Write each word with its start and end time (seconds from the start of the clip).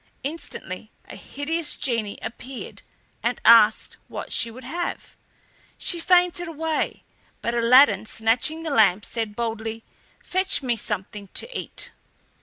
Instantly 0.23 0.89
a 1.07 1.15
hideous 1.15 1.75
genie 1.75 2.17
appeared, 2.23 2.81
and 3.21 3.39
asked 3.45 3.97
what 4.07 4.31
she 4.31 4.49
would 4.49 4.63
have. 4.63 5.15
She 5.77 5.99
fainted 5.99 6.47
away, 6.47 7.03
but 7.43 7.53
Aladdin, 7.53 8.07
snatching 8.07 8.63
the 8.63 8.71
lamp, 8.71 9.05
said 9.05 9.35
boldly: 9.35 9.83
"Fetch 10.19 10.63
me 10.63 10.75
something 10.75 11.27
to 11.35 11.47
eat!" 11.55 11.91